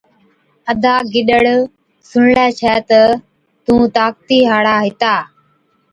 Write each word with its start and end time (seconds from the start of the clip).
ادا 0.71 0.95
گِڏڙ، 1.11 1.45
سُڻلَي 2.09 2.47
ڇَي 2.59 2.75
تہ 2.87 3.01
تُون 3.65 3.81
طاقتِي 3.95 4.37
هاڙا 4.49 4.75
هِتا۔ 4.85 5.13